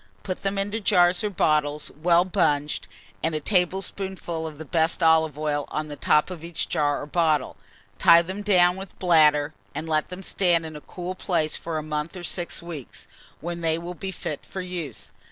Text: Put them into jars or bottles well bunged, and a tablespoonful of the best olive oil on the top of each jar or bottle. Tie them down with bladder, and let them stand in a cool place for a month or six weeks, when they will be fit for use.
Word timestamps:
Put 0.23 0.41
them 0.41 0.57
into 0.57 0.79
jars 0.79 1.23
or 1.23 1.29
bottles 1.29 1.91
well 1.95 2.25
bunged, 2.25 2.87
and 3.21 3.35
a 3.35 3.39
tablespoonful 3.39 4.47
of 4.47 4.57
the 4.57 4.65
best 4.65 5.03
olive 5.03 5.37
oil 5.37 5.65
on 5.67 5.89
the 5.89 5.95
top 5.95 6.31
of 6.31 6.43
each 6.43 6.67
jar 6.67 7.03
or 7.03 7.05
bottle. 7.05 7.55
Tie 7.99 8.23
them 8.23 8.41
down 8.41 8.77
with 8.77 8.97
bladder, 8.97 9.53
and 9.75 9.87
let 9.87 10.07
them 10.07 10.23
stand 10.23 10.65
in 10.65 10.75
a 10.75 10.81
cool 10.81 11.13
place 11.13 11.55
for 11.55 11.77
a 11.77 11.83
month 11.83 12.15
or 12.17 12.23
six 12.23 12.63
weeks, 12.63 13.05
when 13.41 13.61
they 13.61 13.77
will 13.77 13.93
be 13.93 14.11
fit 14.11 14.43
for 14.43 14.59
use. 14.61 15.11